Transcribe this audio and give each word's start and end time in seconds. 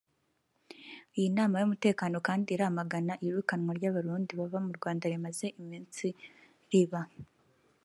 Iyi 1.17 1.29
nama 1.37 1.55
y’umutekano 1.61 2.15
kandi 2.27 2.47
iramagana 2.51 3.13
iyirukanwa 3.21 3.71
ry’Abarundi 3.77 4.31
baba 4.39 4.59
mu 4.65 4.71
Rwanda 4.77 5.05
rimaze 5.13 5.45
iminsi 5.61 6.07
riba 6.71 7.01